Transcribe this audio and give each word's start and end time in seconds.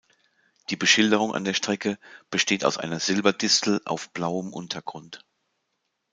Die 0.71 0.75
Beschilderung 0.75 1.35
an 1.35 1.43
der 1.43 1.53
Strecke 1.53 1.99
besteht 2.31 2.65
aus 2.65 2.79
einer 2.79 2.99
Silberdistel 2.99 3.81
auf 3.85 4.09
blauem 4.11 4.51
Untergrund. 4.51 5.23